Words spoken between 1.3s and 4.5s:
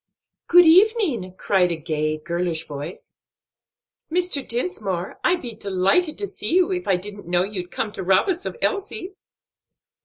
cried a gay, girlish voice. "Mr.